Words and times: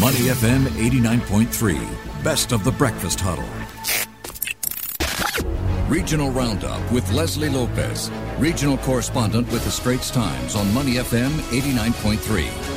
Money 0.00 0.30
FM 0.30 0.64
89.3, 0.64 2.24
best 2.24 2.52
of 2.52 2.64
the 2.64 2.72
breakfast 2.72 3.20
huddle. 3.20 3.44
Regional 5.90 6.30
Roundup 6.30 6.90
with 6.90 7.12
Leslie 7.12 7.50
Lopez, 7.50 8.10
regional 8.38 8.78
correspondent 8.78 9.52
with 9.52 9.62
the 9.62 9.70
Straits 9.70 10.10
Times 10.10 10.54
on 10.54 10.72
Money 10.72 10.94
FM 10.94 11.28
89.3. 11.52 12.69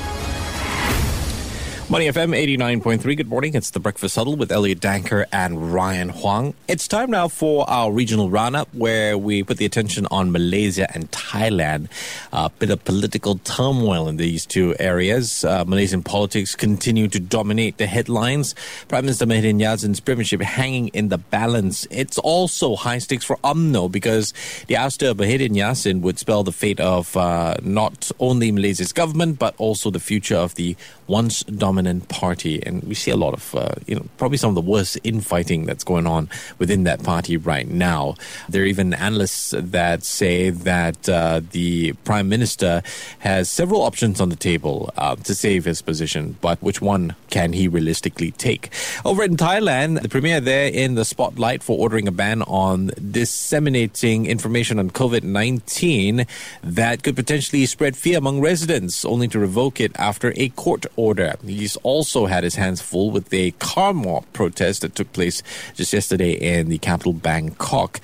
Money 1.90 2.08
FM 2.08 2.34
89.3. 2.34 3.18
Good 3.18 3.28
morning. 3.28 3.54
It's 3.56 3.70
the 3.70 3.80
Breakfast 3.80 4.16
Huddle 4.16 4.38
with 4.38 4.52
Elliot 4.54 4.80
Danker 4.80 5.26
and 5.32 5.74
Ryan 5.74 6.10
Huang. 6.10 6.56
It's 6.68 6.88
time 6.88 7.12
now 7.12 7.28
for 7.28 7.70
our 7.70 7.92
regional 7.92 8.32
roundup 8.32 8.74
where 8.74 9.18
we 9.18 9.44
put 9.44 9.58
the 9.58 9.66
attention 9.66 10.08
on 10.10 10.32
Malaysia 10.32 10.88
and 10.96 11.12
Thailand. 11.12 11.90
A 12.32 12.50
bit 12.50 12.72
of 12.72 12.84
political 12.86 13.38
turmoil 13.40 14.08
in 14.08 14.16
these 14.16 14.46
two 14.46 14.74
areas. 14.80 15.44
Uh, 15.44 15.66
Malaysian 15.66 16.02
politics 16.02 16.56
continue 16.56 17.10
to 17.10 17.20
dominate 17.20 17.78
the 17.78 17.86
headlines. 17.86 18.56
Prime 18.88 19.04
Minister 19.04 19.26
Muhyiddin 19.26 19.60
Yassin's 19.60 20.00
premiership 20.00 20.42
hanging 20.42 20.88
in 20.90 21.10
the 21.10 21.18
balance. 21.18 21.86
It's 21.92 22.18
also 22.18 22.76
high 22.76 23.00
stakes 23.00 23.26
for 23.26 23.36
UMNO 23.44 23.92
because 23.92 24.34
the 24.68 24.76
ouster 24.76 25.12
of 25.12 25.18
Muhyiddin 25.18 25.52
Yassin 25.52 26.02
would 26.02 26.18
spell 26.18 26.44
the 26.44 26.54
fate 26.54 26.80
of 26.80 27.16
uh, 27.18 27.56
not 27.62 28.10
only 28.20 28.52
Malaysia's 28.52 28.94
government 28.94 29.38
but 29.38 29.54
also 29.58 29.92
the 29.92 30.00
future 30.00 30.38
of 30.38 30.56
the 30.56 30.76
once 31.08 31.44
dominant 31.44 31.73
party. 32.08 32.62
And 32.66 32.84
we 32.84 32.96
see 32.96 33.12
a 33.12 33.16
lot 33.16 33.34
of, 33.34 33.56
uh, 33.56 33.76
you 33.88 33.96
know, 33.96 34.06
probably 34.18 34.38
some 34.38 34.50
of 34.50 34.56
the 34.56 34.62
worst 34.62 34.98
infighting 35.04 35.66
that's 35.66 35.84
going 35.84 36.08
on 36.08 36.30
within 36.60 36.84
that 36.84 37.04
party 37.04 37.38
right 37.38 37.68
now. 37.68 38.16
There 38.50 38.64
are 38.64 38.66
even 38.66 38.94
analysts 38.94 39.54
that 39.58 40.04
say 40.04 40.50
that 40.50 41.10
uh, 41.10 41.42
the 41.52 41.94
prime 42.04 42.30
minister 42.30 42.82
has 43.20 43.50
several 43.50 43.82
options 43.82 44.22
on 44.22 44.30
the 44.30 44.36
table 44.36 44.92
uh, 44.98 45.16
to 45.16 45.36
save 45.36 45.66
his 45.66 45.82
position, 45.82 46.38
but 46.42 46.62
which 46.62 46.82
one 46.82 47.16
can 47.30 47.54
he 47.54 47.68
realistically 47.68 48.32
take? 48.32 48.70
Over 49.06 49.24
in 49.24 49.38
Thailand, 49.38 50.02
the 50.02 50.10
premier 50.10 50.40
there 50.40 50.68
in 50.68 50.96
the 50.96 51.06
spotlight 51.06 51.64
for 51.64 51.78
ordering 51.78 52.08
a 52.08 52.12
ban 52.12 52.42
on 52.44 52.92
disseminating 53.12 54.26
information 54.26 54.80
on 54.80 54.90
COVID 54.92 55.24
19 55.24 56.26
that 56.64 57.04
could 57.04 57.16
potentially 57.16 57.66
spread 57.66 57.96
fear 57.96 58.18
among 58.18 58.42
residents, 58.42 59.06
only 59.06 59.28
to 59.28 59.40
revoke 59.40 59.80
it 59.80 59.92
after 59.98 60.34
a 60.36 60.50
court 60.50 60.86
order. 60.96 61.36
He's 61.64 61.78
also 61.78 62.26
had 62.26 62.44
his 62.44 62.56
hands 62.56 62.82
full 62.82 63.10
with 63.10 63.34
a 63.34 63.52
car 63.52 63.94
mob 63.94 64.26
protest 64.34 64.82
that 64.82 64.96
took 64.96 65.14
place 65.14 65.42
just 65.76 65.94
yesterday 65.94 66.34
in 66.34 66.68
the 66.68 66.78
capital 66.78 67.14
Bangkok. 67.14 68.02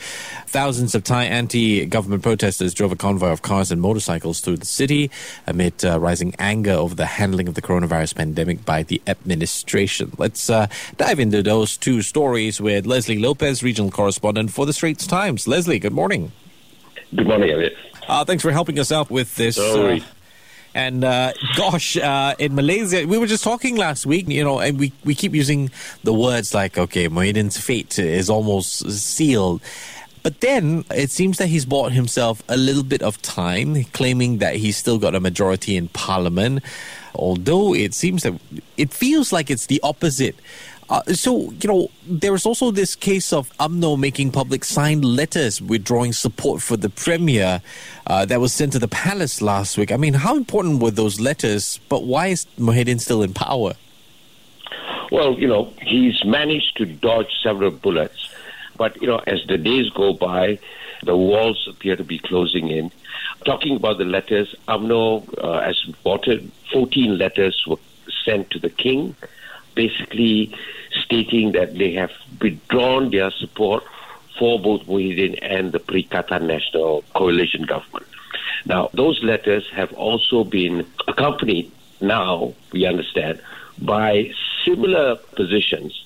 Thousands 0.48 0.96
of 0.96 1.04
Thai 1.04 1.26
anti 1.26 1.86
government 1.86 2.24
protesters 2.24 2.74
drove 2.74 2.94
a 2.94 2.96
convoy 2.96 3.32
of 3.32 3.42
cars 3.42 3.70
and 3.70 3.82
motorcycles 3.82 4.40
through 4.40 4.56
the 4.56 4.66
city 4.66 5.12
amid 5.46 5.84
uh, 5.84 6.00
rising 6.00 6.34
anger 6.40 6.72
over 6.72 6.96
the 6.96 7.06
handling 7.06 7.50
of 7.50 7.56
the 7.56 7.62
coronavirus 7.62 8.16
pandemic 8.16 8.64
by 8.64 8.84
the 8.84 9.02
administration. 9.08 10.14
Let's 10.18 10.50
uh, 10.50 10.68
dive 10.96 11.20
into 11.20 11.44
those 11.44 11.76
two 11.76 12.02
stories 12.02 12.62
with 12.62 12.86
Leslie 12.86 13.20
Lopez, 13.20 13.62
regional 13.62 13.92
correspondent 13.92 14.54
for 14.54 14.66
the 14.66 14.72
Straits 14.72 15.06
Times. 15.06 15.50
Leslie, 15.50 15.80
good 15.80 15.92
morning. 15.92 16.32
Good 17.14 17.28
morning, 17.28 17.52
Elliot. 17.52 17.76
Uh, 18.08 18.24
thanks 18.24 18.42
for 18.42 18.52
helping 18.52 18.80
us 18.80 18.90
out 18.94 19.12
with 19.12 19.36
this. 19.36 19.58
Sorry. 19.58 20.02
And 20.74 21.04
uh, 21.04 21.34
gosh, 21.56 21.98
uh, 21.98 22.36
in 22.38 22.56
Malaysia, 22.56 23.06
we 23.08 23.18
were 23.18 23.28
just 23.28 23.44
talking 23.44 23.76
last 23.76 24.06
week, 24.06 24.28
you 24.28 24.44
know, 24.44 24.60
and 24.60 24.80
we, 24.80 24.92
we 25.04 25.16
keep 25.16 25.34
using 25.34 25.72
the 26.04 26.14
words 26.14 26.54
like, 26.54 26.78
okay, 26.78 27.10
Muhyiddin's 27.10 27.58
fate 27.58 27.98
is 27.98 28.30
almost 28.30 28.90
sealed. 28.92 29.62
But 30.22 30.42
then 30.42 30.86
it 30.92 31.12
seems 31.12 31.38
that 31.38 31.48
he's 31.48 31.66
bought 31.66 31.92
himself 31.94 32.44
a 32.50 32.58
little 32.58 32.84
bit 32.84 33.02
of 33.02 33.22
time, 33.22 33.84
claiming 33.86 34.40
that 34.40 34.58
he's 34.58 34.78
still 34.78 35.00
got 35.00 35.16
a 35.16 35.20
majority 35.20 35.76
in 35.78 35.88
parliament. 35.90 36.64
Although 37.16 37.74
it 37.74 37.94
seems 37.94 38.24
that 38.24 38.40
it 38.78 38.94
feels 38.94 39.32
like 39.32 39.50
it's 39.50 39.66
the 39.68 39.80
opposite. 39.82 40.36
Uh, 40.90 41.04
so, 41.14 41.52
you 41.62 41.68
know, 41.68 41.92
there 42.08 42.32
was 42.32 42.48
also 42.48 42.72
this 42.72 42.96
case 42.96 43.32
of 43.32 43.56
UMNO 43.58 44.00
making 44.00 44.32
public 44.32 44.64
signed 44.64 45.06
letters 45.06 45.62
withdrawing 45.62 46.14
support 46.14 46.64
for 46.64 46.78
the 46.78 46.90
Premier 46.90 47.62
uh, 48.08 48.26
that 48.26 48.42
was 48.42 48.52
sent 48.54 48.72
to 48.72 48.80
the 48.80 48.88
palace 48.88 49.40
last 49.40 49.78
week. 49.78 49.92
I 49.92 49.98
mean, 49.98 50.16
how 50.16 50.36
important 50.36 50.82
were 50.82 50.90
those 50.90 51.20
letters, 51.20 51.80
but 51.90 52.06
why 52.06 52.28
is 52.28 52.48
Muhyiddin 52.58 53.00
still 53.00 53.22
in 53.22 53.36
power? 53.36 53.74
Well, 55.12 55.38
you 55.38 55.48
know, 55.48 55.72
he's 55.82 56.24
managed 56.26 56.78
to 56.78 56.86
dodge 56.86 57.32
several 57.44 57.70
bullets. 57.70 58.34
But, 58.76 59.00
you 59.00 59.08
know, 59.08 59.22
as 59.28 59.46
the 59.48 59.58
days 59.58 59.90
go 59.92 60.14
by, 60.14 60.58
the 61.04 61.16
walls 61.16 61.68
appear 61.70 61.98
to 61.98 62.04
be 62.04 62.18
closing 62.18 62.70
in. 62.70 62.92
Talking 63.46 63.76
about 63.76 64.00
the 64.00 64.06
letters, 64.06 64.56
UMNO 64.68 65.38
uh, 65.38 65.62
has 65.62 65.86
reported 65.86 66.52
14 66.72 67.18
letters 67.18 67.64
were 67.68 67.78
sent 68.26 68.50
to 68.52 68.60
the 68.60 68.70
king, 68.70 69.16
basically 69.76 70.56
stating 70.92 71.52
that 71.54 71.78
they 71.78 71.94
have 71.94 72.12
withdrawn 72.42 73.12
their 73.12 73.32
support 73.32 73.84
for 74.38 74.60
both 74.60 74.82
Muhyiddin 74.84 75.38
and 75.42 75.72
the 75.72 75.80
Perikatan 75.80 76.44
National 76.44 77.04
Coalition 77.14 77.64
government. 77.64 78.06
Now, 78.66 78.90
those 78.94 79.22
letters 79.24 79.68
have 79.74 79.92
also 79.94 80.44
been 80.44 80.86
accompanied 81.08 81.72
now, 82.02 82.54
we 82.72 82.86
understand, 82.86 83.42
by 83.82 84.32
similar 84.66 85.16
positions 85.16 86.06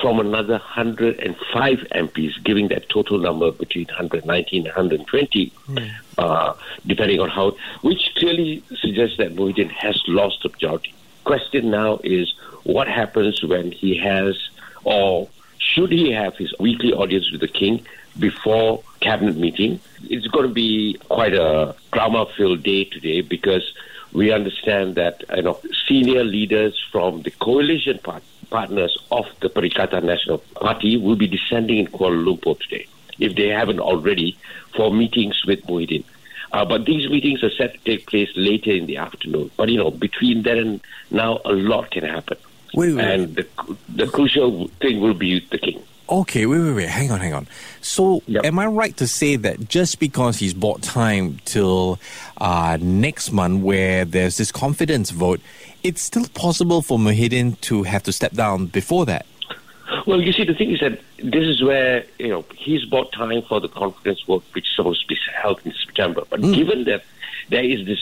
from 0.00 0.20
another 0.20 0.54
105 0.54 1.78
MPs, 1.78 2.44
giving 2.44 2.68
that 2.68 2.88
total 2.88 3.18
number 3.18 3.50
between 3.50 3.86
119 3.86 4.66
and 4.66 4.66
120, 4.66 5.50
mm. 5.50 5.90
uh, 6.18 6.54
depending 6.86 7.20
on 7.20 7.28
how, 7.28 7.56
which 7.82 8.10
clearly 8.16 8.62
suggests 8.80 9.16
that 9.16 9.34
Muhyiddin 9.34 9.70
has 9.70 10.00
lost 10.08 10.42
the 10.42 10.50
majority. 10.50 10.94
Question 11.24 11.70
now 11.70 12.00
is 12.02 12.34
what 12.64 12.88
happens 12.88 13.42
when 13.42 13.72
he 13.72 13.96
has, 13.98 14.36
or 14.84 15.28
should 15.58 15.92
he 15.92 16.12
have 16.12 16.36
his 16.36 16.52
weekly 16.58 16.92
audience 16.92 17.30
with 17.30 17.40
the 17.40 17.48
king 17.48 17.84
before 18.18 18.82
cabinet 19.00 19.36
meeting? 19.36 19.80
It's 20.04 20.26
going 20.26 20.46
to 20.46 20.52
be 20.52 20.98
quite 21.08 21.34
a 21.34 21.74
drama-filled 21.92 22.62
day 22.62 22.84
today 22.84 23.20
because 23.20 23.72
we 24.12 24.32
understand 24.32 24.94
that 24.96 25.24
you 25.34 25.42
know 25.42 25.58
senior 25.88 26.24
leaders 26.24 26.78
from 26.90 27.22
the 27.22 27.30
coalition 27.30 27.98
part, 27.98 28.22
partners 28.50 28.96
of 29.10 29.26
the 29.40 29.48
Perikatan 29.48 30.04
National 30.04 30.38
Party 30.38 30.96
will 30.96 31.16
be 31.16 31.26
descending 31.26 31.78
in 31.78 31.86
Kuala 31.86 32.22
Lumpur 32.22 32.58
today, 32.60 32.86
if 33.18 33.34
they 33.34 33.48
haven't 33.48 33.80
already, 33.80 34.36
for 34.76 34.92
meetings 34.92 35.44
with 35.46 35.62
Muhyiddin. 35.66 36.04
Uh, 36.52 36.66
but 36.66 36.84
these 36.84 37.08
meetings 37.08 37.42
are 37.42 37.50
set 37.50 37.72
to 37.72 37.80
take 37.80 38.06
place 38.06 38.28
later 38.36 38.70
in 38.70 38.84
the 38.86 38.98
afternoon. 38.98 39.50
But 39.56 39.70
you 39.70 39.78
know, 39.78 39.90
between 39.90 40.42
then 40.42 40.58
and 40.58 40.80
now, 41.10 41.40
a 41.44 41.52
lot 41.52 41.90
can 41.90 42.04
happen. 42.04 42.36
Wait, 42.74 42.94
wait, 42.94 43.04
and 43.04 43.36
the, 43.36 43.46
the 43.94 44.06
crucial 44.06 44.68
thing 44.80 45.00
will 45.00 45.14
be 45.14 45.40
the 45.50 45.58
king. 45.58 45.82
Okay, 46.08 46.44
wait, 46.46 46.60
wait, 46.60 46.72
wait. 46.74 46.88
Hang 46.88 47.10
on, 47.10 47.20
hang 47.20 47.32
on. 47.32 47.46
So, 47.80 48.22
Yep. 48.26 48.44
am 48.44 48.58
I 48.58 48.66
right 48.66 48.94
to 48.98 49.06
say 49.06 49.36
that 49.36 49.68
just 49.68 49.98
because 49.98 50.38
he's 50.38 50.52
bought 50.52 50.82
time 50.82 51.38
till 51.44 51.98
uh, 52.38 52.76
next 52.80 53.32
month, 53.32 53.62
where 53.62 54.04
there's 54.04 54.36
this 54.36 54.52
confidence 54.52 55.10
vote, 55.10 55.40
it's 55.82 56.02
still 56.02 56.26
possible 56.34 56.82
for 56.82 56.98
Muhyiddin 56.98 57.58
to 57.62 57.84
have 57.84 58.02
to 58.02 58.12
step 58.12 58.32
down 58.32 58.66
before 58.66 59.06
that? 59.06 59.24
Well, 60.06 60.20
you 60.20 60.32
see, 60.32 60.44
the 60.44 60.54
thing 60.54 60.70
is 60.72 60.80
that 60.80 61.00
this 61.18 61.46
is 61.46 61.62
where 61.62 62.04
you 62.18 62.28
know 62.28 62.44
he's 62.56 62.84
bought 62.84 63.12
time 63.12 63.42
for 63.42 63.60
the 63.60 63.68
confidence 63.68 64.20
vote, 64.22 64.44
which 64.52 64.66
is 64.66 64.76
supposed 64.76 65.02
to 65.02 65.06
be 65.06 65.18
held 65.34 65.60
in 65.64 65.72
September. 65.72 66.22
But 66.28 66.40
given 66.40 66.84
that 66.84 67.04
there 67.48 67.64
is 67.64 67.86
this, 67.86 68.00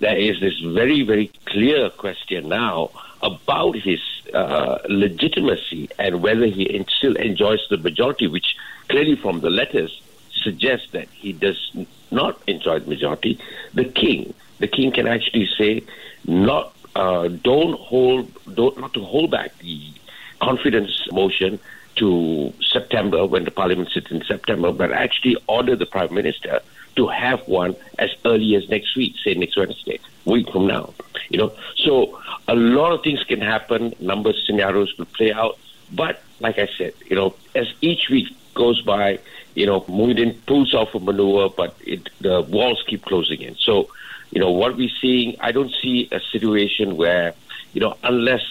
there 0.00 0.16
is 0.16 0.40
this 0.40 0.58
very, 0.60 1.02
very 1.02 1.30
clear 1.46 1.90
question 1.90 2.48
now 2.48 2.90
about 3.22 3.76
his 3.76 4.00
uh, 4.32 4.78
legitimacy 4.88 5.88
and 5.98 6.22
whether 6.22 6.46
he 6.46 6.84
still 6.96 7.16
enjoys 7.16 7.60
the 7.70 7.76
majority, 7.78 8.26
which 8.26 8.56
clearly 8.88 9.16
from 9.16 9.40
the 9.40 9.50
letters 9.50 10.00
suggests 10.32 10.90
that 10.92 11.08
he 11.08 11.32
does 11.32 11.72
not 12.10 12.40
enjoy 12.46 12.78
the 12.78 12.88
majority. 12.88 13.38
The 13.74 13.84
king, 13.84 14.34
the 14.58 14.68
king 14.68 14.92
can 14.92 15.06
actually 15.06 15.48
say, 15.58 15.82
not 16.26 16.74
uh, 16.94 17.28
don't 17.28 17.78
hold, 17.78 18.30
don't 18.54 18.78
not 18.78 18.94
to 18.94 19.04
hold 19.04 19.30
back 19.30 19.56
the 19.58 19.92
confidence 20.40 21.10
motion 21.12 21.58
to 21.96 22.52
September 22.60 23.26
when 23.26 23.44
the 23.44 23.50
parliament 23.50 23.90
sits 23.90 24.10
in 24.10 24.22
September, 24.24 24.72
but 24.72 24.92
actually 24.92 25.36
order 25.48 25.74
the 25.76 25.86
prime 25.86 26.12
minister 26.14 26.60
to 26.96 27.06
have 27.08 27.46
one 27.46 27.76
as 27.98 28.10
early 28.24 28.54
as 28.56 28.68
next 28.68 28.96
week, 28.96 29.14
say 29.22 29.34
next 29.34 29.56
Wednesday, 29.56 29.98
week 30.24 30.48
from 30.50 30.66
now. 30.66 30.92
You 31.28 31.38
know, 31.38 31.52
so 31.76 32.20
a 32.48 32.54
lot 32.54 32.92
of 32.92 33.02
things 33.02 33.22
can 33.24 33.40
happen. 33.40 33.94
Number 34.00 34.32
scenarios 34.32 34.96
will 34.98 35.04
play 35.06 35.32
out, 35.32 35.58
but 35.92 36.22
like 36.40 36.58
I 36.58 36.66
said, 36.78 36.94
you 37.06 37.16
know, 37.16 37.34
as 37.54 37.66
each 37.80 38.08
week 38.08 38.28
goes 38.54 38.82
by, 38.82 39.20
you 39.54 39.66
know, 39.66 39.82
Muhyiddin 39.82 40.36
pulls 40.46 40.74
off 40.74 40.94
a 40.94 41.00
maneuver, 41.00 41.52
but 41.54 41.76
it, 41.84 42.08
the 42.20 42.42
walls 42.42 42.82
keep 42.86 43.04
closing 43.04 43.42
in. 43.42 43.54
So, 43.56 43.88
you 44.30 44.40
know, 44.40 44.50
what 44.50 44.76
we're 44.76 44.90
seeing, 45.00 45.36
I 45.40 45.52
don't 45.52 45.72
see 45.82 46.08
a 46.10 46.20
situation 46.20 46.96
where, 46.96 47.34
you 47.72 47.80
know, 47.80 47.96
unless 48.02 48.42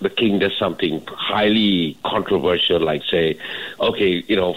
the 0.00 0.10
king 0.10 0.38
does 0.38 0.56
something 0.58 1.02
highly 1.06 1.96
controversial, 2.04 2.80
like 2.80 3.02
say, 3.04 3.38
okay, 3.80 4.24
you 4.28 4.36
know, 4.36 4.54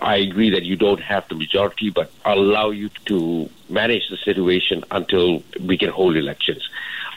I 0.00 0.16
agree 0.16 0.50
that 0.50 0.62
you 0.62 0.76
don't 0.76 1.00
have 1.00 1.28
the 1.28 1.34
majority, 1.34 1.90
but 1.90 2.12
I'll 2.24 2.38
allow 2.38 2.70
you 2.70 2.88
to 3.06 3.50
manage 3.68 4.08
the 4.08 4.16
situation 4.18 4.84
until 4.90 5.42
we 5.60 5.76
can 5.76 5.90
hold 5.90 6.16
elections. 6.16 6.68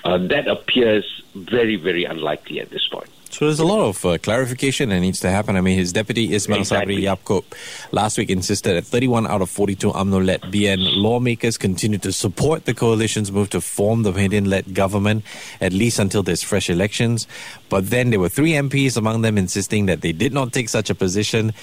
Uh, 0.04 0.18
that 0.18 0.48
appears 0.48 1.22
very, 1.36 1.76
very 1.76 2.06
unlikely 2.06 2.60
at 2.60 2.70
this 2.70 2.88
point. 2.88 3.10
So 3.32 3.46
there's 3.46 3.60
a 3.60 3.66
lot 3.66 3.80
of 3.80 4.06
uh, 4.06 4.18
clarification 4.18 4.90
that 4.90 5.00
needs 5.00 5.22
to 5.22 5.30
happen. 5.30 5.56
I 5.56 5.62
mean, 5.62 5.78
his 5.78 5.94
deputy 5.94 6.34
Ismail 6.34 6.60
Exactly. 6.60 6.98
Sabri 6.98 7.04
Yaakob 7.04 7.46
last 7.94 8.18
week 8.18 8.30
insisted 8.30 8.76
that 8.76 8.86
31 8.86 9.26
out 9.26 9.42
of 9.42 9.50
42 9.50 9.90
UMNO-led 9.90 10.42
BN 10.42 11.02
lawmakers 11.02 11.58
continue 11.58 11.98
to 12.00 12.12
support 12.12 12.66
the 12.66 12.74
coalition's 12.74 13.32
move 13.32 13.50
to 13.52 13.62
form 13.62 14.04
the 14.04 14.12
Muhyiddin-led 14.12 14.74
government, 14.74 15.24
at 15.62 15.72
least 15.72 15.98
until 15.98 16.24
there's 16.24 16.44
fresh 16.44 16.70
elections. 16.70 17.26
But 17.70 17.90
then 17.90 18.10
there 18.10 18.20
were 18.20 18.28
three 18.28 18.52
MPs 18.52 18.98
among 18.98 19.22
them 19.22 19.38
insisting 19.38 19.86
that 19.86 20.02
they 20.02 20.12
did 20.12 20.34
not 20.34 20.52
take 20.52 20.68
such 20.68 20.90
a 20.90 20.96
position. 20.96 21.54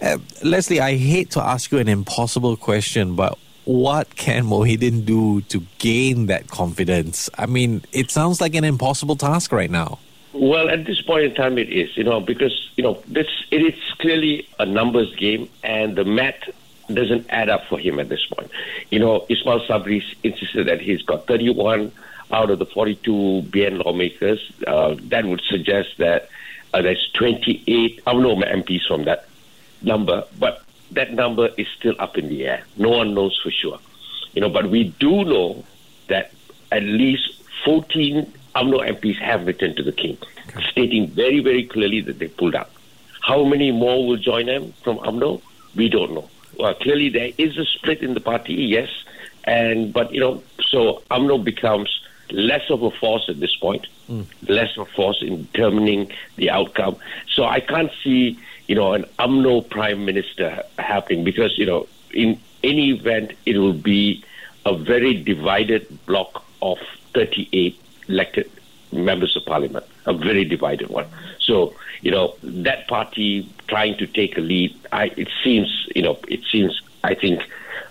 Uh, 0.00 0.16
Leslie, 0.42 0.80
I 0.80 0.96
hate 0.96 1.30
to 1.32 1.42
ask 1.42 1.70
you 1.70 1.78
an 1.78 1.88
impossible 1.88 2.56
question, 2.56 3.16
but 3.16 3.38
what 3.68 4.16
can 4.16 4.46
Muhyiddin 4.46 5.04
do 5.04 5.42
to 5.42 5.62
gain 5.76 6.24
that 6.24 6.48
confidence? 6.48 7.28
I 7.36 7.44
mean, 7.44 7.84
it 7.92 8.10
sounds 8.10 8.40
like 8.40 8.54
an 8.54 8.64
impossible 8.64 9.14
task 9.14 9.52
right 9.52 9.70
now. 9.70 9.98
Well, 10.32 10.70
at 10.70 10.86
this 10.86 11.02
point 11.02 11.24
in 11.24 11.34
time, 11.34 11.58
it 11.58 11.68
is, 11.68 11.94
you 11.94 12.02
know, 12.02 12.18
because, 12.18 12.70
you 12.76 12.82
know, 12.82 13.02
this 13.06 13.26
it 13.50 13.60
is 13.60 13.74
clearly 13.98 14.48
a 14.58 14.64
numbers 14.64 15.14
game, 15.16 15.50
and 15.62 15.96
the 15.96 16.04
math 16.06 16.48
doesn't 16.90 17.26
add 17.28 17.50
up 17.50 17.66
for 17.66 17.78
him 17.78 18.00
at 18.00 18.08
this 18.08 18.24
point. 18.24 18.50
You 18.90 19.00
know, 19.00 19.26
Ismail 19.28 19.60
Sabri 19.66 20.02
insisted 20.22 20.66
that 20.66 20.80
he's 20.80 21.02
got 21.02 21.26
31 21.26 21.92
out 22.30 22.48
of 22.48 22.58
the 22.58 22.66
42 22.66 23.42
BN 23.50 23.84
lawmakers. 23.84 24.50
Uh, 24.66 24.96
that 25.08 25.26
would 25.26 25.42
suggest 25.42 25.98
that 25.98 26.30
uh, 26.72 26.80
there's 26.80 27.10
28, 27.12 28.00
I 28.06 28.12
don't 28.14 28.22
know, 28.22 28.34
MPs 28.34 28.86
from 28.86 29.04
that 29.04 29.28
number, 29.82 30.24
but 30.38 30.64
that 30.92 31.12
number 31.12 31.50
is 31.56 31.66
still 31.76 31.94
up 31.98 32.16
in 32.16 32.28
the 32.28 32.46
air. 32.46 32.62
No 32.76 32.90
one 32.90 33.14
knows 33.14 33.38
for 33.42 33.50
sure. 33.50 33.78
You 34.32 34.40
know, 34.40 34.48
but 34.48 34.70
we 34.70 34.84
do 34.98 35.24
know 35.24 35.64
that 36.08 36.32
at 36.72 36.82
least 36.82 37.42
14 37.64 38.32
UMNO 38.56 39.00
MPs 39.00 39.18
have 39.18 39.46
written 39.46 39.74
to 39.76 39.82
the 39.82 39.92
king, 39.92 40.18
stating 40.70 41.08
very, 41.08 41.40
very 41.40 41.64
clearly 41.64 42.00
that 42.02 42.18
they 42.18 42.28
pulled 42.28 42.54
out. 42.54 42.70
How 43.22 43.44
many 43.44 43.72
more 43.72 44.06
will 44.06 44.16
join 44.16 44.46
them 44.46 44.72
from 44.82 44.98
UMNO? 44.98 45.42
We 45.74 45.88
don't 45.88 46.12
know. 46.12 46.28
Well, 46.58 46.74
clearly 46.74 47.08
there 47.08 47.30
is 47.38 47.56
a 47.56 47.64
split 47.64 48.02
in 48.02 48.14
the 48.14 48.20
party, 48.20 48.54
yes, 48.54 48.88
and 49.44 49.92
but 49.92 50.12
you 50.12 50.20
know, 50.20 50.42
so 50.60 51.02
UMNO 51.10 51.44
becomes 51.44 52.00
less 52.30 52.68
of 52.70 52.82
a 52.82 52.90
force 52.90 53.28
at 53.28 53.40
this 53.40 53.54
point, 53.56 53.86
hmm. 54.06 54.22
less 54.48 54.76
of 54.76 54.88
a 54.88 54.90
force 54.92 55.22
in 55.22 55.42
determining 55.52 56.10
the 56.36 56.50
outcome. 56.50 56.96
So 57.32 57.44
I 57.44 57.60
can't 57.60 57.90
see, 58.02 58.38
you 58.68 58.74
know, 58.74 58.92
an 58.92 59.04
UMNO 59.18 59.68
prime 59.68 60.04
minister 60.04 60.62
happening 60.78 61.24
because 61.24 61.58
you 61.58 61.66
know, 61.66 61.88
in 62.12 62.38
any 62.62 62.90
event, 62.90 63.32
it 63.46 63.58
will 63.58 63.72
be 63.72 64.24
a 64.64 64.76
very 64.76 65.14
divided 65.14 65.86
block 66.06 66.44
of 66.62 66.78
38 67.14 67.80
elected 68.08 68.50
members 68.92 69.36
of 69.36 69.44
parliament, 69.44 69.84
a 70.06 70.12
very 70.12 70.44
divided 70.44 70.88
one. 70.88 71.06
So, 71.40 71.74
you 72.02 72.10
know, 72.10 72.34
that 72.42 72.88
party 72.88 73.50
trying 73.68 73.96
to 73.98 74.06
take 74.06 74.36
a 74.38 74.40
lead, 74.40 74.76
I, 74.92 75.06
it 75.16 75.28
seems, 75.42 75.88
you 75.94 76.02
know, 76.02 76.18
it 76.28 76.40
seems, 76.50 76.80
I 77.04 77.14
think, 77.14 77.42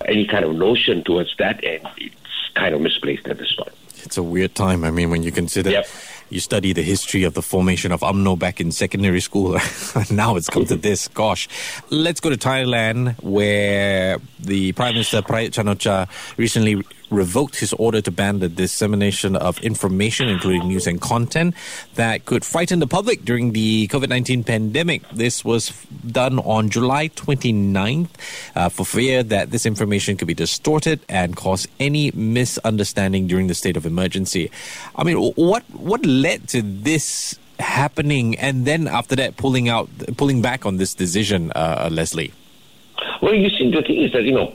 any 0.06 0.25
kind 0.25 0.45
of 0.45 0.56
notion 0.56 1.03
towards 1.03 1.35
that 1.38 1.63
end, 1.63 1.88
it's 1.97 2.15
kind 2.56 2.73
of 2.73 2.81
misplaced 2.81 3.27
at 3.27 3.38
this 3.38 3.53
point. 3.53 3.73
It's 4.03 4.18
a 4.18 4.23
weird 4.23 4.56
time. 4.56 4.83
I 4.83 4.91
mean, 4.91 5.09
when 5.09 5.23
you 5.23 5.31
consider 5.31 5.71
Yep. 5.71 5.88
You 6.29 6.41
study 6.41 6.74
the 6.74 6.81
history 6.81 7.24
of 7.24 7.33
the 7.33 7.41
formation 7.41 7.91
of 7.91 8.01
UMNO 8.01 8.38
back 8.38 8.59
in 8.59 8.71
secondary 8.71 9.21
school, 9.21 9.57
now 10.12 10.35
it's 10.35 10.50
come 10.50 10.65
to 10.65 10.75
this. 10.75 11.07
Gosh. 11.07 11.47
Let's 11.89 12.19
go 12.19 12.29
to 12.29 12.38
Thailand, 12.38 13.21
where 13.24 14.18
the 14.39 14.74
Prime 14.74 14.94
Minister 14.94 15.21
Prayut 15.21 15.53
Chan-o-cha 15.53 16.07
recently 16.35 16.83
revoked 17.09 17.59
his 17.59 17.74
order 17.74 18.01
to 18.01 18.12
ban 18.12 18.39
the 18.39 18.50
dissemination 18.50 19.36
of 19.36 19.59
information, 19.59 20.30
including 20.30 20.68
news 20.68 20.88
and 20.88 21.01
content, 21.01 21.56
that 21.95 22.25
could 22.25 22.44
frighten 22.44 22.80
the 22.80 22.88
public 22.88 23.24
during 23.24 23.54
the 23.54 23.88
COVID 23.88 24.09
19 24.09 24.44
pandemic. 24.44 25.07
This 25.09 25.44
was 25.45 25.71
done 26.06 26.39
on 26.39 26.69
July 26.69 27.09
29th 27.09 28.09
uh, 28.56 28.69
for 28.69 28.86
fear 28.86 29.24
that 29.24 29.51
this 29.51 29.65
information 29.65 30.18
could 30.18 30.27
be 30.27 30.33
distorted 30.33 31.00
and 31.09 31.36
cause 31.36 31.68
any 31.80 32.12
misunderstanding 32.12 33.27
during 33.27 33.48
the 33.48 33.56
state 33.56 33.77
of 33.77 33.86
emergency. 33.86 34.51
I 34.95 35.04
mean, 35.04 35.18
what 35.36 35.63
what 35.71 36.06
led 36.06 36.48
to 36.50 36.62
this 36.62 37.38
happening, 37.59 38.38
and 38.38 38.65
then 38.65 38.88
after 38.88 39.15
that, 39.15 39.38
pulling 39.38 39.69
out, 39.69 39.89
pulling 40.18 40.42
back 40.42 40.65
on 40.65 40.77
this 40.77 40.94
decision, 40.94 41.51
uh, 41.56 41.89
Leslie? 41.92 42.33
Well, 43.22 43.34
you 43.34 43.50
see, 43.50 43.72
the 43.72 43.81
thing 43.81 44.02
is 44.04 44.12
that 44.14 44.24
you 44.24 44.34
know, 44.34 44.54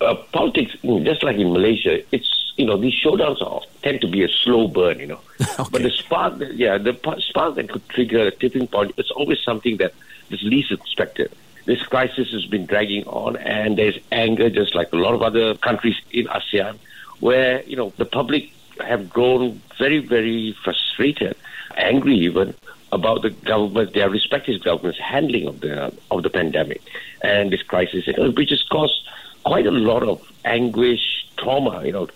uh, 0.00 0.14
politics, 0.32 0.72
just 1.02 1.22
like 1.22 1.36
in 1.36 1.52
Malaysia, 1.52 2.02
it's 2.14 2.52
you 2.56 2.66
know 2.66 2.76
these 2.76 2.94
showdowns 2.94 3.40
are, 3.42 3.60
tend 3.82 4.00
to 4.02 4.08
be 4.08 4.22
a 4.22 4.28
slow 4.28 4.68
burn, 4.68 4.98
you 4.98 5.06
know. 5.06 5.20
But 5.70 5.82
the 5.82 5.90
spark, 5.90 6.38
that- 6.38 6.54
yeah, 6.54 6.78
the 6.78 6.94
pa- 6.94 7.18
spark 7.20 7.54
that 7.56 7.70
could 7.70 7.88
trigger 7.88 8.26
a 8.26 8.30
tipping 8.30 8.66
point, 8.66 8.92
it's 8.96 9.10
always 9.10 9.40
something 9.42 9.76
that 9.78 9.92
is 10.30 10.42
least 10.42 10.72
expected. 10.72 11.30
This 11.64 11.82
crisis 11.82 12.30
has 12.32 12.46
been 12.46 12.66
dragging 12.66 13.04
on, 13.06 13.36
and 13.36 13.76
there's 13.76 13.98
anger, 14.12 14.48
just 14.50 14.74
like 14.74 14.92
a 14.92 14.96
lot 14.96 15.14
of 15.14 15.22
other 15.22 15.54
countries 15.56 15.96
in 16.12 16.26
ASEAN, 16.26 16.78
where 17.20 17.62
you 17.64 17.76
know 17.76 17.92
the 17.96 18.04
public 18.04 18.50
have 18.84 19.08
grown 19.10 19.60
very, 19.78 19.98
very 19.98 20.52
frustrated, 20.62 21.34
angry 21.76 22.14
even 22.16 22.54
about 22.92 23.22
the 23.22 23.30
government, 23.30 23.92
their 23.94 24.08
respective 24.08 24.62
governments' 24.62 24.98
handling 24.98 25.46
of 25.48 25.60
the 25.60 25.92
of 26.10 26.22
the 26.22 26.30
pandemic 26.30 26.82
and 27.22 27.52
this 27.52 27.62
crisis, 27.62 28.06
which 28.36 28.50
has 28.50 28.62
caused 28.64 29.02
quite 29.44 29.66
a 29.66 29.70
lot 29.70 30.02
of 30.02 30.32
anguish, 30.44 31.26
trauma, 31.36 31.84
you 31.84 31.92
know, 31.92 32.08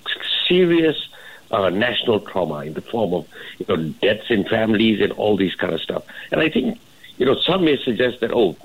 serious 0.48 1.08
uh, 1.50 1.70
national 1.70 2.20
trauma 2.20 2.64
in 2.64 2.74
the 2.74 2.80
form 2.80 3.12
of 3.14 3.26
you 3.58 3.66
know 3.68 3.76
deaths 4.00 4.30
in 4.30 4.44
families 4.44 5.00
and 5.00 5.12
all 5.12 5.36
these 5.36 5.54
kind 5.54 5.74
of 5.74 5.80
stuff. 5.80 6.04
And 6.30 6.40
I 6.40 6.48
think 6.48 6.78
you 7.18 7.26
know 7.26 7.36
some 7.36 7.64
may 7.64 7.76
suggest 7.76 8.20
that 8.20 8.32
oh, 8.32 8.56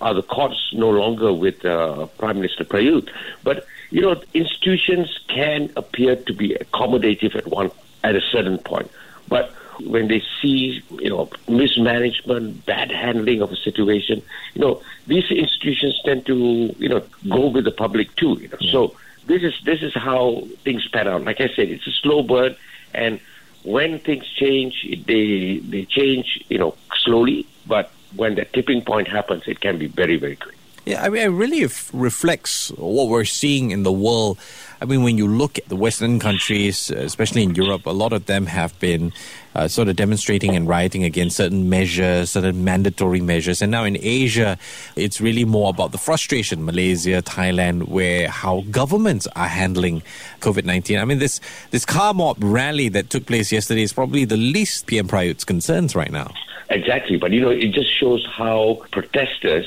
are 0.00 0.14
the 0.14 0.22
courts 0.22 0.72
no 0.74 0.90
longer 0.90 1.32
with 1.32 1.64
uh, 1.64 2.06
Prime 2.18 2.36
Minister 2.36 2.64
Prayut? 2.64 3.08
But 3.42 3.66
you 3.90 4.02
know 4.02 4.20
institutions 4.34 5.18
can 5.28 5.70
appear 5.76 6.16
to 6.16 6.32
be 6.32 6.54
accommodative 6.54 7.34
at 7.34 7.46
one 7.46 7.70
at 8.02 8.14
a 8.14 8.20
certain 8.20 8.58
point, 8.58 8.90
but 9.28 9.52
when 9.80 10.08
they 10.08 10.22
see 10.40 10.82
you 11.00 11.10
know 11.10 11.28
mismanagement, 11.48 12.64
bad 12.66 12.90
handling 12.90 13.42
of 13.42 13.50
a 13.52 13.56
situation, 13.56 14.22
you 14.54 14.60
know 14.60 14.82
these 15.06 15.30
institutions 15.30 16.00
tend 16.04 16.26
to 16.26 16.74
you 16.78 16.88
know 16.88 17.02
go 17.28 17.48
with 17.48 17.64
the 17.64 17.70
public 17.72 18.14
too. 18.16 18.38
You 18.40 18.48
know, 18.48 18.58
so 18.70 18.96
this 19.26 19.42
is 19.42 19.54
this 19.64 19.82
is 19.82 19.94
how 19.94 20.42
things 20.64 20.86
pan 20.88 21.08
out. 21.08 21.24
Like 21.24 21.40
I 21.40 21.48
said, 21.48 21.68
it's 21.68 21.86
a 21.86 21.92
slow 21.92 22.22
burn, 22.22 22.56
and 22.94 23.20
when 23.62 23.98
things 23.98 24.26
change, 24.28 24.84
it- 24.84 25.06
they 25.06 25.58
they 25.58 25.84
change 25.84 26.42
you 26.48 26.58
know 26.58 26.74
slowly. 26.96 27.46
But 27.66 27.90
when 28.16 28.34
the 28.34 28.44
tipping 28.44 28.82
point 28.82 29.08
happens, 29.08 29.42
it 29.46 29.60
can 29.60 29.78
be 29.78 29.86
very 29.86 30.16
very 30.16 30.36
quick. 30.36 30.54
Yeah, 30.86 31.02
I 31.02 31.08
mean, 31.08 31.22
it 31.22 31.28
really 31.28 31.64
f- 31.64 31.88
reflects 31.94 32.68
what 32.76 33.08
we're 33.08 33.24
seeing 33.24 33.70
in 33.70 33.84
the 33.84 33.92
world. 33.92 34.38
I 34.84 34.86
mean, 34.86 35.02
when 35.02 35.16
you 35.16 35.26
look 35.26 35.56
at 35.56 35.66
the 35.70 35.76
Western 35.76 36.18
countries, 36.18 36.90
uh, 36.90 36.96
especially 36.96 37.42
in 37.42 37.54
Europe, 37.54 37.86
a 37.86 37.90
lot 37.90 38.12
of 38.12 38.26
them 38.26 38.44
have 38.44 38.78
been 38.80 39.14
uh, 39.54 39.66
sort 39.66 39.88
of 39.88 39.96
demonstrating 39.96 40.54
and 40.54 40.68
rioting 40.68 41.04
against 41.04 41.38
certain 41.38 41.70
measures, 41.70 42.32
certain 42.32 42.64
mandatory 42.64 43.22
measures. 43.22 43.62
And 43.62 43.72
now 43.72 43.84
in 43.84 43.96
Asia, 43.98 44.58
it's 44.94 45.22
really 45.22 45.46
more 45.46 45.70
about 45.70 45.92
the 45.92 45.96
frustration. 45.96 46.66
Malaysia, 46.66 47.22
Thailand, 47.22 47.88
where 47.88 48.28
how 48.28 48.64
governments 48.70 49.26
are 49.34 49.48
handling 49.48 50.02
COVID 50.40 50.66
19. 50.66 50.98
I 50.98 51.06
mean, 51.06 51.18
this, 51.18 51.40
this 51.70 51.86
car 51.86 52.12
mob 52.12 52.36
rally 52.44 52.90
that 52.90 53.08
took 53.08 53.24
place 53.24 53.50
yesterday 53.50 53.84
is 53.84 53.92
probably 53.94 54.26
the 54.26 54.36
least 54.36 54.86
PM 54.86 55.08
Prayut's 55.08 55.44
concerns 55.44 55.96
right 55.96 56.12
now. 56.12 56.30
Exactly, 56.68 57.16
but 57.16 57.30
you 57.30 57.40
know, 57.40 57.48
it 57.48 57.68
just 57.68 57.90
shows 57.90 58.26
how 58.36 58.82
protesters 58.90 59.64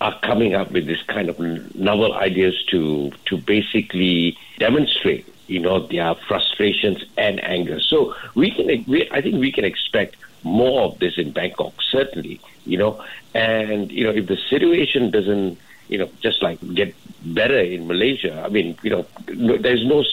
are 0.00 0.18
coming 0.20 0.54
up 0.54 0.70
with 0.70 0.86
this 0.86 1.02
kind 1.02 1.28
of 1.28 1.38
novel 1.74 2.14
ideas 2.14 2.62
to 2.70 3.10
to 3.26 3.36
basically 3.36 4.36
demonstrate, 4.58 5.26
you 5.46 5.58
know, 5.58 5.80
their 5.80 6.14
frustrations 6.14 7.04
and 7.16 7.42
anger. 7.44 7.80
So 7.80 8.14
we 8.34 8.50
can, 8.50 8.84
we, 8.86 9.08
I 9.10 9.20
think, 9.20 9.36
we 9.36 9.50
can 9.50 9.64
expect 9.64 10.16
more 10.44 10.82
of 10.82 10.98
this 10.98 11.18
in 11.18 11.32
Bangkok, 11.32 11.74
certainly, 11.82 12.40
you 12.64 12.78
know, 12.78 13.02
and 13.34 13.90
you 13.90 14.04
know, 14.04 14.10
if 14.10 14.26
the 14.26 14.36
situation 14.48 15.10
doesn't, 15.10 15.58
you 15.88 15.98
know, 15.98 16.08
just 16.20 16.42
like 16.42 16.58
get 16.74 16.94
better 17.24 17.58
in 17.58 17.86
Malaysia, 17.88 18.42
I 18.44 18.48
mean, 18.48 18.78
you 18.82 18.90
know, 18.90 19.06
no, 19.34 19.56
there's 19.56 19.84
no 19.84 20.04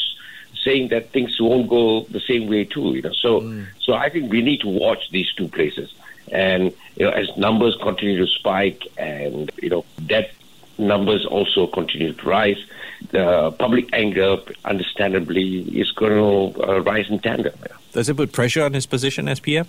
saying 0.64 0.88
that 0.88 1.12
things 1.12 1.40
won't 1.40 1.70
go 1.70 2.02
the 2.10 2.20
same 2.22 2.48
way 2.48 2.64
too. 2.64 2.96
You 2.96 3.04
know, 3.04 3.14
so 3.14 3.42
mm. 3.42 3.68
so 3.80 3.94
I 3.94 4.10
think 4.10 4.32
we 4.32 4.42
need 4.42 4.62
to 4.62 4.68
watch 4.68 5.12
these 5.12 5.32
two 5.34 5.48
places, 5.48 5.94
and 6.32 6.74
you 6.96 7.06
know, 7.06 7.12
as 7.12 7.36
numbers 7.38 7.76
continue 7.82 8.18
to 8.26 8.28
spike, 8.28 8.84
and 8.98 9.52
you 9.62 9.70
know, 9.70 9.86
death 10.06 10.30
numbers 10.78 11.26
also 11.26 11.68
continue 11.68 12.14
to 12.14 12.28
rise, 12.28 12.58
the 13.12 13.52
public 13.60 13.90
anger, 13.94 14.38
understandably, 14.64 15.62
is 15.80 15.92
going 15.92 16.54
to 16.54 16.64
uh, 16.64 16.80
rise 16.82 17.10
in 17.10 17.20
tandem. 17.20 17.54
Does 17.92 18.10
it 18.10 18.18
put 18.18 18.32
pressure 18.32 18.64
on 18.64 18.74
his 18.74 18.86
position 18.86 19.28
as 19.28 19.40
PM? 19.40 19.68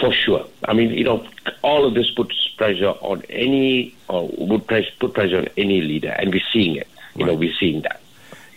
For 0.00 0.12
sure. 0.12 0.46
I 0.66 0.72
mean, 0.74 0.90
you 0.90 1.04
know, 1.04 1.26
all 1.62 1.86
of 1.86 1.94
this 1.94 2.10
puts 2.10 2.48
pressure 2.56 2.94
on 3.00 3.22
any, 3.28 3.94
or 4.08 4.28
would 4.38 4.66
press, 4.66 4.84
put 5.00 5.14
pressure 5.14 5.38
on 5.38 5.48
any 5.56 5.80
leader, 5.80 6.10
and 6.18 6.32
we're 6.32 6.42
seeing 6.52 6.76
it. 6.76 6.88
You 7.14 7.24
know, 7.24 7.34
we're 7.34 7.54
seeing 7.58 7.82
that. 7.82 8.00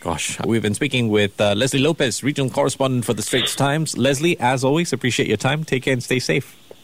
Gosh, 0.01 0.39
we've 0.45 0.61
been 0.61 0.73
speaking 0.73 1.09
with 1.09 1.39
uh, 1.39 1.53
Leslie 1.55 1.79
Lopez, 1.79 2.23
regional 2.23 2.49
correspondent 2.49 3.05
for 3.05 3.13
the 3.13 3.21
Straits 3.21 3.55
Times. 3.55 3.97
Leslie, 3.97 4.39
as 4.39 4.63
always, 4.63 4.93
appreciate 4.93 5.27
your 5.27 5.37
time. 5.37 5.63
Take 5.63 5.83
care 5.83 5.93
and 5.93 6.03
stay 6.03 6.19
safe. 6.19 6.57